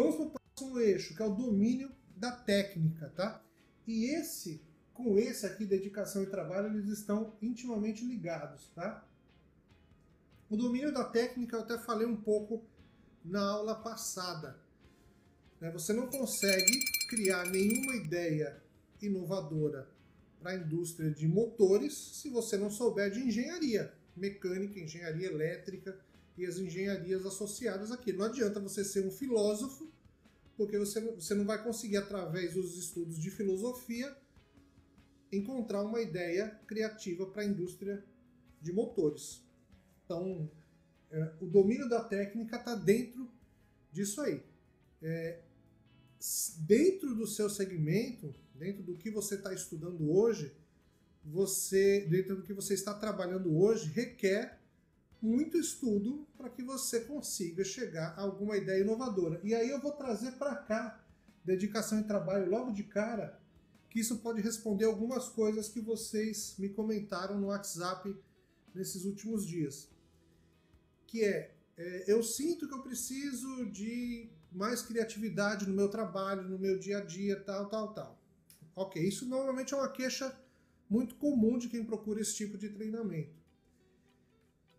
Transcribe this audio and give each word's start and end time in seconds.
Vamos 0.00 0.14
para 0.14 0.26
o 0.26 0.30
próximo 0.30 0.78
eixo, 0.78 1.16
que 1.16 1.22
é 1.22 1.26
o 1.26 1.34
domínio 1.34 1.90
da 2.16 2.30
técnica, 2.30 3.12
tá? 3.16 3.42
E 3.84 4.14
esse, 4.14 4.62
com 4.94 5.18
esse 5.18 5.44
aqui, 5.44 5.66
dedicação 5.66 6.22
e 6.22 6.26
trabalho, 6.26 6.68
eles 6.68 6.88
estão 6.88 7.34
intimamente 7.42 8.04
ligados, 8.04 8.70
tá? 8.76 9.04
O 10.48 10.56
domínio 10.56 10.92
da 10.92 11.02
técnica 11.02 11.56
eu 11.56 11.62
até 11.62 11.76
falei 11.78 12.06
um 12.06 12.16
pouco 12.16 12.64
na 13.24 13.42
aula 13.42 13.74
passada. 13.74 14.56
Né? 15.60 15.68
Você 15.72 15.92
não 15.92 16.06
consegue 16.06 16.78
criar 17.10 17.44
nenhuma 17.46 17.96
ideia 17.96 18.62
inovadora 19.02 19.88
para 20.40 20.52
a 20.52 20.56
indústria 20.56 21.10
de 21.10 21.26
motores 21.26 21.92
se 22.22 22.30
você 22.30 22.56
não 22.56 22.70
souber 22.70 23.10
de 23.10 23.18
engenharia, 23.18 23.92
mecânica, 24.16 24.78
engenharia 24.78 25.26
elétrica 25.26 25.98
e 26.38 26.46
as 26.46 26.56
engenharias 26.58 27.26
associadas 27.26 27.90
aqui. 27.90 28.12
Não 28.12 28.24
adianta 28.24 28.60
você 28.60 28.84
ser 28.84 29.04
um 29.04 29.10
filósofo, 29.10 29.90
porque 30.56 30.78
você, 30.78 31.00
você 31.00 31.34
não 31.34 31.44
vai 31.44 31.62
conseguir, 31.62 31.96
através 31.96 32.54
dos 32.54 32.78
estudos 32.78 33.18
de 33.18 33.30
filosofia, 33.30 34.16
encontrar 35.32 35.82
uma 35.82 36.00
ideia 36.00 36.48
criativa 36.66 37.26
para 37.26 37.42
a 37.42 37.44
indústria 37.44 38.04
de 38.62 38.72
motores. 38.72 39.42
Então, 40.04 40.48
é, 41.10 41.32
o 41.40 41.46
domínio 41.46 41.88
da 41.88 42.02
técnica 42.04 42.56
está 42.56 42.74
dentro 42.74 43.28
disso 43.92 44.20
aí. 44.20 44.42
É, 45.02 45.40
dentro 46.60 47.14
do 47.14 47.26
seu 47.26 47.50
segmento, 47.50 48.34
dentro 48.54 48.82
do 48.82 48.96
que 48.96 49.10
você 49.10 49.34
está 49.34 49.52
estudando 49.52 50.10
hoje, 50.10 50.52
você, 51.24 52.06
dentro 52.08 52.36
do 52.36 52.42
que 52.42 52.52
você 52.52 52.74
está 52.74 52.94
trabalhando 52.94 53.56
hoje, 53.56 53.90
requer 53.90 54.58
muito 55.20 55.58
estudo 55.58 56.26
para 56.36 56.48
que 56.48 56.62
você 56.62 57.00
consiga 57.00 57.64
chegar 57.64 58.14
a 58.16 58.22
alguma 58.22 58.56
ideia 58.56 58.82
inovadora. 58.82 59.40
E 59.42 59.54
aí 59.54 59.68
eu 59.68 59.80
vou 59.80 59.92
trazer 59.92 60.32
para 60.32 60.54
cá 60.54 61.04
dedicação 61.44 62.00
e 62.00 62.04
trabalho 62.04 62.50
logo 62.50 62.72
de 62.72 62.84
cara, 62.84 63.40
que 63.90 64.00
isso 64.00 64.18
pode 64.18 64.40
responder 64.40 64.84
algumas 64.84 65.28
coisas 65.28 65.68
que 65.68 65.80
vocês 65.80 66.54
me 66.58 66.68
comentaram 66.68 67.40
no 67.40 67.48
WhatsApp 67.48 68.14
nesses 68.74 69.04
últimos 69.04 69.46
dias 69.46 69.88
que 71.08 71.24
é, 71.24 71.50
é 71.76 72.04
eu 72.06 72.22
sinto 72.22 72.68
que 72.68 72.74
eu 72.74 72.82
preciso 72.82 73.66
de 73.66 74.28
mais 74.52 74.80
criatividade 74.82 75.66
no 75.66 75.74
meu 75.74 75.88
trabalho, 75.88 76.42
no 76.42 76.58
meu 76.58 76.78
dia 76.78 76.98
a 76.98 77.04
dia, 77.04 77.40
tal, 77.40 77.68
tal, 77.68 77.92
tal. 77.92 78.22
Ok, 78.76 79.02
isso 79.02 79.26
normalmente 79.26 79.74
é 79.74 79.76
uma 79.76 79.90
queixa 79.90 80.38
muito 80.88 81.16
comum 81.16 81.58
de 81.58 81.68
quem 81.68 81.84
procura 81.84 82.20
esse 82.20 82.36
tipo 82.36 82.56
de 82.56 82.68
treinamento. 82.68 83.34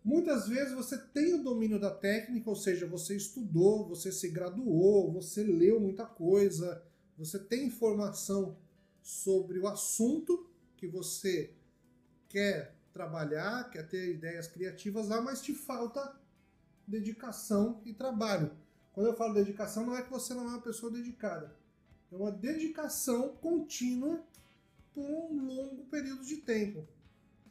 Muitas 0.02 0.48
vezes 0.48 0.74
você 0.74 0.96
tem 0.96 1.34
o 1.34 1.42
domínio 1.42 1.78
da 1.78 1.90
técnica, 1.90 2.48
ou 2.48 2.56
seja, 2.56 2.86
você 2.86 3.16
estudou, 3.16 3.86
você 3.86 4.10
se 4.10 4.28
graduou, 4.28 5.12
você 5.12 5.42
leu 5.42 5.78
muita 5.78 6.06
coisa, 6.06 6.82
você 7.18 7.38
tem 7.38 7.66
informação 7.66 8.56
sobre 9.02 9.58
o 9.58 9.68
assunto 9.68 10.48
que 10.76 10.86
você 10.86 11.52
quer 12.28 12.74
trabalhar, 12.92 13.68
quer 13.70 13.86
ter 13.86 14.14
ideias 14.14 14.46
criativas 14.46 15.08
lá, 15.08 15.20
mas 15.20 15.42
te 15.42 15.54
falta 15.54 16.18
dedicação 16.86 17.80
e 17.84 17.92
trabalho. 17.92 18.50
Quando 18.92 19.06
eu 19.06 19.16
falo 19.16 19.34
dedicação, 19.34 19.84
não 19.84 19.96
é 19.96 20.02
que 20.02 20.10
você 20.10 20.34
não 20.34 20.44
é 20.44 20.48
uma 20.48 20.62
pessoa 20.62 20.90
dedicada. 20.90 21.54
É 22.10 22.16
uma 22.16 22.32
dedicação 22.32 23.36
contínua 23.36 24.24
por 24.92 25.04
um 25.04 25.46
longo 25.46 25.84
período 25.84 26.24
de 26.24 26.38
tempo. 26.38 26.86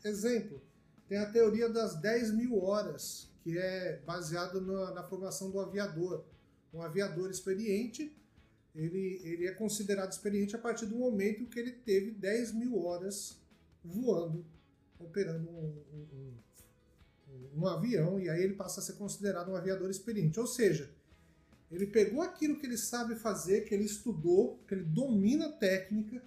Exemplo, 0.04 0.62
tem 1.10 1.18
a 1.18 1.26
teoria 1.26 1.68
das 1.68 1.96
10 1.96 2.36
mil 2.36 2.62
horas, 2.64 3.28
que 3.42 3.58
é 3.58 4.00
baseada 4.06 4.62
na, 4.62 4.92
na 4.94 5.04
formação 5.04 5.50
do 5.50 5.60
aviador. 5.60 6.24
Um 6.72 6.84
aviador 6.84 7.32
experiente, 7.32 8.16
ele, 8.76 9.20
ele 9.24 9.48
é 9.48 9.52
considerado 9.52 10.12
experiente 10.12 10.56
a 10.56 10.60
partir 10.60 10.86
do 10.86 10.96
momento 10.96 11.48
que 11.48 11.60
ele 11.60 11.72
teve 11.72 12.12
10 12.12 12.54
mil 12.54 12.78
horas 12.78 13.42
voando, 13.84 14.46
operando 15.00 15.50
um, 15.50 15.84
um, 15.94 16.34
um 17.56 17.68
avião 17.68 18.20
e 18.20 18.30
aí 18.30 18.44
ele 18.44 18.54
passa 18.54 18.80
a 18.80 18.84
ser 18.84 18.94
considerado 18.94 19.50
um 19.50 19.56
aviador 19.56 19.90
experiente. 19.90 20.40
Ou 20.40 20.46
seja, 20.46 20.92
ele 21.72 21.88
pegou 21.88 22.22
aquilo 22.22 22.60
que 22.60 22.68
ele 22.68 22.78
sabe 22.78 23.16
fazer, 23.16 23.62
que 23.62 23.74
ele 23.74 23.86
estudou, 23.86 24.60
que 24.68 24.76
ele 24.76 24.84
domina 24.84 25.48
a 25.48 25.54
técnica 25.54 26.22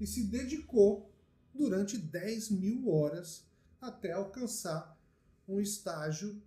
e 0.00 0.06
se 0.06 0.22
dedicou 0.22 1.10
durante 1.52 1.98
10 1.98 2.50
mil 2.50 2.88
horas 2.88 3.48
até 3.80 4.12
alcançar 4.12 4.98
um 5.48 5.60
estágio 5.60 6.40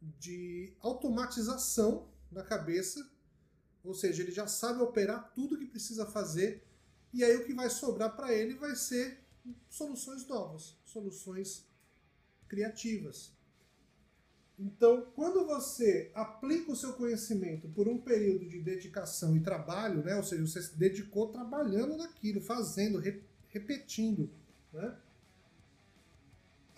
de 0.00 0.72
automatização 0.80 2.08
na 2.30 2.42
cabeça, 2.42 3.10
ou 3.84 3.94
seja, 3.94 4.22
ele 4.22 4.30
já 4.30 4.46
sabe 4.46 4.82
operar 4.82 5.32
tudo 5.34 5.58
que 5.58 5.66
precisa 5.66 6.06
fazer 6.06 6.64
e 7.12 7.24
aí 7.24 7.36
o 7.36 7.44
que 7.44 7.54
vai 7.54 7.70
sobrar 7.70 8.14
para 8.14 8.32
ele 8.32 8.54
vai 8.54 8.76
ser 8.76 9.18
soluções 9.68 10.26
novas, 10.26 10.76
soluções 10.84 11.66
criativas. 12.46 13.32
Então, 14.58 15.06
quando 15.14 15.46
você 15.46 16.10
aplica 16.14 16.72
o 16.72 16.76
seu 16.76 16.92
conhecimento 16.94 17.68
por 17.68 17.86
um 17.86 17.98
período 17.98 18.48
de 18.48 18.60
dedicação 18.60 19.36
e 19.36 19.40
trabalho, 19.40 20.02
né, 20.02 20.16
ou 20.16 20.24
seja, 20.24 20.44
você 20.44 20.60
se 20.60 20.76
dedicou 20.76 21.28
trabalhando 21.28 21.96
naquilo, 21.96 22.40
fazendo, 22.40 22.98
re 22.98 23.22
repetindo, 23.50 24.30
né, 24.72 24.94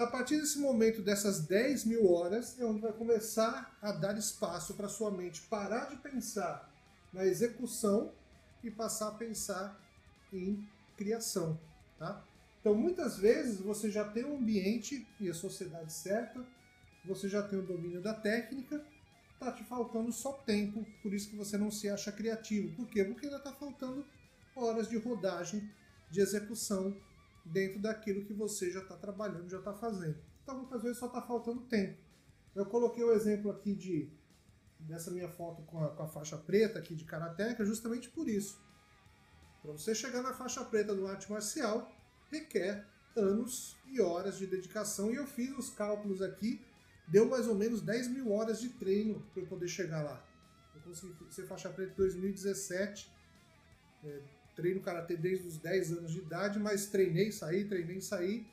a 0.00 0.06
partir 0.06 0.40
desse 0.40 0.58
momento, 0.58 1.02
dessas 1.02 1.40
10 1.40 1.84
mil 1.84 2.10
horas, 2.10 2.58
é 2.58 2.64
onde 2.64 2.80
vai 2.80 2.90
começar 2.90 3.76
a 3.82 3.92
dar 3.92 4.16
espaço 4.16 4.72
para 4.72 4.88
sua 4.88 5.10
mente 5.10 5.42
parar 5.42 5.90
de 5.90 5.96
pensar 5.96 6.72
na 7.12 7.26
execução 7.26 8.10
e 8.64 8.70
passar 8.70 9.08
a 9.08 9.12
pensar 9.12 9.78
em 10.32 10.66
criação. 10.96 11.60
Tá? 11.98 12.24
Então, 12.60 12.74
muitas 12.74 13.18
vezes, 13.18 13.60
você 13.60 13.90
já 13.90 14.02
tem 14.02 14.24
o 14.24 14.38
ambiente 14.38 15.06
e 15.20 15.28
a 15.28 15.34
sociedade 15.34 15.92
certa, 15.92 16.42
você 17.04 17.28
já 17.28 17.42
tem 17.42 17.58
o 17.58 17.66
domínio 17.66 18.00
da 18.00 18.14
técnica, 18.14 18.82
tá 19.38 19.52
te 19.52 19.64
faltando 19.64 20.10
só 20.12 20.32
tempo, 20.32 20.82
por 21.02 21.12
isso 21.12 21.28
que 21.28 21.36
você 21.36 21.58
não 21.58 21.70
se 21.70 21.90
acha 21.90 22.10
criativo. 22.10 22.74
Por 22.74 22.88
quê? 22.88 23.04
Porque 23.04 23.26
ainda 23.26 23.36
está 23.36 23.52
faltando 23.52 24.06
horas 24.56 24.88
de 24.88 24.96
rodagem, 24.96 25.70
de 26.10 26.22
execução 26.22 26.96
dentro 27.44 27.80
daquilo 27.80 28.24
que 28.24 28.32
você 28.32 28.70
já 28.70 28.80
está 28.80 28.96
trabalhando, 28.96 29.48
já 29.48 29.58
está 29.58 29.72
fazendo. 29.72 30.18
Então 30.42 30.56
muitas 30.56 30.82
vezes 30.82 30.98
só 30.98 31.06
está 31.06 31.22
faltando 31.22 31.62
tempo. 31.62 31.98
Eu 32.54 32.66
coloquei 32.66 33.02
o 33.02 33.12
exemplo 33.12 33.50
aqui 33.50 33.74
de 33.74 34.10
dessa 34.78 35.10
minha 35.10 35.28
foto 35.28 35.62
com 35.62 35.84
a, 35.84 35.90
com 35.90 36.02
a 36.02 36.08
faixa 36.08 36.38
preta 36.38 36.78
aqui 36.78 36.94
de 36.94 37.04
Karateka 37.04 37.64
justamente 37.64 38.08
por 38.08 38.28
isso. 38.28 38.58
Para 39.62 39.72
você 39.72 39.94
chegar 39.94 40.22
na 40.22 40.32
faixa 40.32 40.64
preta 40.64 40.94
do 40.94 41.06
arte 41.06 41.30
marcial, 41.30 41.90
requer 42.30 42.86
anos 43.14 43.76
e 43.86 44.00
horas 44.00 44.38
de 44.38 44.46
dedicação 44.46 45.12
e 45.12 45.16
eu 45.16 45.26
fiz 45.26 45.50
os 45.58 45.70
cálculos 45.70 46.22
aqui 46.22 46.64
deu 47.10 47.28
mais 47.28 47.48
ou 47.48 47.54
menos 47.54 47.82
10 47.82 48.08
mil 48.08 48.32
horas 48.32 48.60
de 48.60 48.68
treino 48.70 49.20
para 49.32 49.42
eu 49.42 49.46
poder 49.46 49.68
chegar 49.68 50.02
lá. 50.02 50.24
Eu 50.74 50.80
consegui 50.80 51.14
ser 51.32 51.46
faixa 51.46 51.68
preta 51.68 51.92
em 51.92 51.96
2017, 51.96 53.12
é, 54.04 54.22
treino 54.60 54.80
karatê 54.80 55.16
desde 55.16 55.48
os 55.48 55.56
10 55.56 55.92
anos 55.92 56.12
de 56.12 56.18
idade, 56.18 56.58
mas 56.58 56.86
treinei, 56.86 57.32
saí, 57.32 57.64
treinei, 57.64 58.00
saí, 58.00 58.46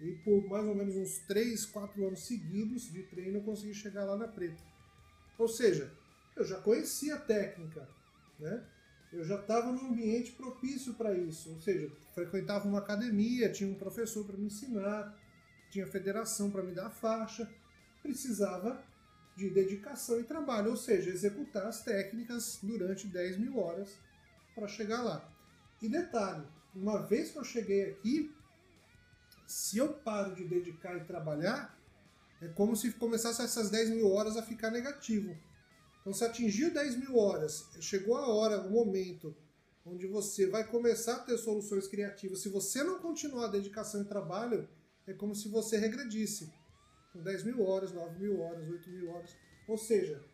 e 0.00 0.12
por 0.24 0.44
mais 0.48 0.66
ou 0.66 0.74
menos 0.74 0.96
uns 0.96 1.18
3, 1.20 1.64
4 1.66 2.06
anos 2.06 2.26
seguidos 2.26 2.92
de 2.92 3.04
treino 3.04 3.38
eu 3.38 3.42
consegui 3.42 3.72
chegar 3.72 4.04
lá 4.04 4.16
na 4.16 4.26
preta. 4.26 4.62
Ou 5.38 5.46
seja, 5.46 5.90
eu 6.36 6.44
já 6.44 6.60
conhecia 6.60 7.14
a 7.14 7.20
técnica, 7.20 7.88
né? 8.40 8.64
eu 9.12 9.24
já 9.24 9.36
estava 9.36 9.70
num 9.70 9.90
ambiente 9.90 10.32
propício 10.32 10.94
para 10.94 11.14
isso, 11.14 11.50
ou 11.50 11.60
seja, 11.60 11.90
frequentava 12.14 12.66
uma 12.66 12.78
academia, 12.78 13.52
tinha 13.52 13.70
um 13.70 13.74
professor 13.74 14.24
para 14.24 14.36
me 14.36 14.46
ensinar, 14.46 15.16
tinha 15.70 15.86
federação 15.86 16.50
para 16.50 16.62
me 16.62 16.72
dar 16.72 16.86
a 16.86 16.90
faixa, 16.90 17.48
precisava 18.02 18.82
de 19.36 19.48
dedicação 19.48 20.20
e 20.20 20.24
trabalho, 20.24 20.70
ou 20.70 20.76
seja, 20.76 21.10
executar 21.10 21.66
as 21.66 21.82
técnicas 21.82 22.58
durante 22.62 23.06
10 23.06 23.38
mil 23.38 23.58
horas 23.58 23.96
para 24.54 24.68
chegar 24.68 25.02
lá. 25.02 25.31
E 25.82 25.88
detalhe, 25.88 26.46
uma 26.74 27.02
vez 27.02 27.32
que 27.32 27.38
eu 27.38 27.44
cheguei 27.44 27.90
aqui, 27.90 28.32
se 29.46 29.78
eu 29.78 29.92
paro 29.92 30.34
de 30.34 30.44
dedicar 30.44 30.96
e 30.96 31.04
trabalhar, 31.04 31.76
é 32.40 32.48
como 32.48 32.76
se 32.76 32.92
começasse 32.92 33.42
essas 33.42 33.68
10 33.68 33.90
mil 33.90 34.10
horas 34.12 34.36
a 34.36 34.42
ficar 34.42 34.70
negativo. 34.70 35.36
Então, 36.00 36.12
se 36.12 36.24
atingiu 36.24 36.72
10 36.72 36.96
mil 36.96 37.16
horas, 37.16 37.68
chegou 37.80 38.16
a 38.16 38.28
hora, 38.28 38.62
o 38.62 38.70
momento 38.70 39.36
onde 39.84 40.06
você 40.06 40.46
vai 40.46 40.64
começar 40.64 41.16
a 41.16 41.18
ter 41.20 41.36
soluções 41.36 41.88
criativas. 41.88 42.40
Se 42.40 42.48
você 42.48 42.82
não 42.84 43.00
continuar 43.00 43.46
a 43.46 43.50
dedicação 43.50 44.02
e 44.02 44.04
trabalho, 44.04 44.68
é 45.06 45.12
como 45.12 45.34
se 45.34 45.48
você 45.48 45.76
regredisse 45.76 46.52
com 47.12 47.22
10 47.22 47.44
mil 47.44 47.62
horas, 47.62 47.92
9 47.92 48.18
mil 48.18 48.40
horas, 48.40 48.68
8 48.68 48.90
mil 48.90 49.10
horas. 49.10 49.36
Ou 49.66 49.76
seja, 49.76 50.24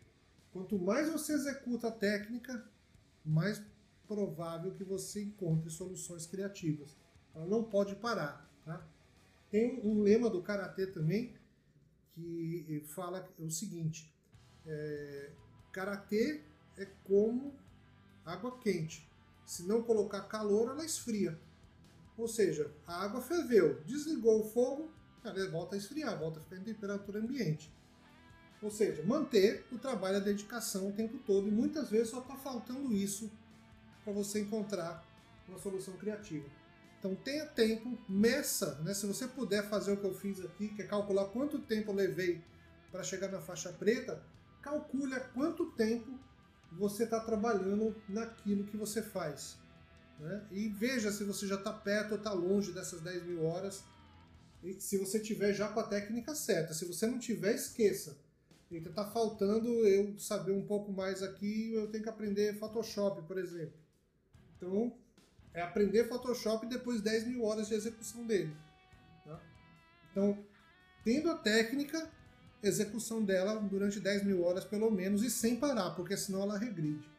quanto 0.51 0.77
mais 0.77 1.09
você 1.09 1.33
executa 1.33 1.87
a 1.87 1.91
técnica, 1.91 2.63
mais 3.25 3.61
provável 4.09 4.71
que 4.71 4.83
você 4.83 5.21
encontre 5.21 5.69
soluções 5.69 6.25
criativas. 6.25 6.97
Ela 7.33 7.45
não 7.45 7.63
pode 7.63 7.95
parar. 7.95 8.51
Tá? 8.65 8.83
Tem 9.51 9.79
um 9.85 10.01
lema 10.01 10.31
do 10.31 10.41
Karatê 10.41 10.87
também 10.87 11.35
que 12.15 12.83
fala 12.87 13.29
o 13.37 13.49
seguinte: 13.51 14.11
é, 14.65 15.31
Karatê 15.71 16.41
é 16.75 16.85
como 17.03 17.53
água 18.25 18.57
quente. 18.59 19.07
Se 19.45 19.63
não 19.63 19.83
colocar 19.83 20.21
calor, 20.23 20.71
ela 20.71 20.83
esfria. 20.83 21.39
Ou 22.17 22.27
seja, 22.27 22.73
a 22.85 23.03
água 23.03 23.21
ferveu, 23.21 23.81
desligou 23.83 24.41
o 24.41 24.43
fogo, 24.43 24.91
ela 25.23 25.49
volta 25.49 25.75
a 25.75 25.77
esfriar, 25.77 26.17
volta 26.19 26.39
a 26.39 26.43
ficar 26.43 26.57
em 26.57 26.63
temperatura 26.63 27.19
ambiente. 27.19 27.71
Ou 28.61 28.69
seja, 28.69 29.01
manter 29.03 29.65
o 29.71 29.77
trabalho, 29.77 30.17
a 30.17 30.19
dedicação 30.19 30.89
o 30.89 30.91
tempo 30.91 31.17
todo, 31.19 31.47
e 31.47 31.51
muitas 31.51 31.89
vezes 31.89 32.09
só 32.09 32.19
está 32.19 32.35
faltando 32.35 32.91
isso 32.91 33.31
para 34.09 34.13
você 34.13 34.41
encontrar 34.41 35.05
uma 35.47 35.59
solução 35.59 35.95
criativa. 35.97 36.45
Então 36.97 37.15
tenha 37.15 37.45
tempo, 37.45 37.97
meça, 38.09 38.75
né? 38.81 38.93
se 38.93 39.05
você 39.05 39.27
puder 39.27 39.69
fazer 39.69 39.93
o 39.93 39.97
que 39.97 40.05
eu 40.05 40.13
fiz 40.13 40.43
aqui, 40.43 40.69
que 40.69 40.81
é 40.81 40.85
calcular 40.85 41.25
quanto 41.25 41.59
tempo 41.59 41.91
eu 41.91 41.95
levei 41.95 42.41
para 42.91 43.03
chegar 43.03 43.29
na 43.29 43.39
faixa 43.39 43.71
preta, 43.71 44.21
calcule 44.61 45.17
quanto 45.33 45.71
tempo 45.71 46.19
você 46.71 47.03
está 47.03 47.19
trabalhando 47.19 47.95
naquilo 48.09 48.65
que 48.65 48.75
você 48.75 49.01
faz. 49.01 49.57
Né? 50.19 50.43
E 50.51 50.67
veja 50.67 51.11
se 51.11 51.23
você 51.23 51.47
já 51.47 51.55
está 51.55 51.71
perto 51.71 52.11
ou 52.11 52.17
está 52.17 52.33
longe 52.33 52.73
dessas 52.73 53.01
10 53.01 53.23
mil 53.23 53.45
horas. 53.45 53.83
E 54.61 54.73
se 54.73 54.97
você 54.97 55.19
tiver 55.19 55.53
já 55.53 55.69
com 55.69 55.79
a 55.79 55.83
técnica 55.83 56.35
certa. 56.35 56.73
Se 56.73 56.83
você 56.83 57.07
não 57.07 57.17
tiver, 57.17 57.55
esqueça. 57.55 58.17
Então 58.69 58.91
está 58.91 59.05
faltando 59.05 59.67
eu 59.87 60.19
saber 60.19 60.51
um 60.51 60.65
pouco 60.65 60.91
mais 60.91 61.23
aqui, 61.23 61.73
eu 61.73 61.87
tenho 61.87 62.03
que 62.03 62.09
aprender 62.09 62.59
Photoshop, 62.59 63.25
por 63.25 63.37
exemplo. 63.37 63.88
Então, 64.59 64.93
é 65.53 65.61
aprender 65.61 66.07
Photoshop 66.07 66.67
depois 66.67 67.01
10 67.01 67.27
mil 67.27 67.43
horas 67.43 67.69
de 67.69 67.73
execução 67.73 68.25
dele. 68.25 68.55
Tá? 69.23 69.39
Então, 70.11 70.37
tendo 71.03 71.31
a 71.31 71.35
técnica, 71.35 72.11
execução 72.61 73.23
dela 73.23 73.55
durante 73.55 73.99
10 73.99 74.25
mil 74.25 74.43
horas 74.43 74.65
pelo 74.65 74.91
menos 74.91 75.23
e 75.23 75.29
sem 75.29 75.55
parar, 75.55 75.91
porque 75.91 76.17
senão 76.17 76.41
ela 76.41 76.57
regride. 76.57 77.09